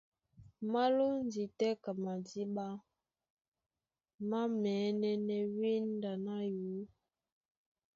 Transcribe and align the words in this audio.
Má 0.71 0.83
lóndi 0.97 1.43
tɛ́ 1.57 1.73
ka 1.83 1.91
madíɓá, 2.03 2.67
má 4.29 4.39
mɛ̌nɛ́nɛ́ 4.61 5.41
wínda 5.57 6.11
ná 6.25 6.35
yǔ. 6.59 6.73